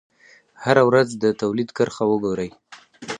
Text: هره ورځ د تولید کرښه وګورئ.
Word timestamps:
هره 0.63 0.83
ورځ 0.89 1.09
د 1.23 1.25
تولید 1.41 1.69
کرښه 1.77 2.03
وګورئ. 2.07 2.49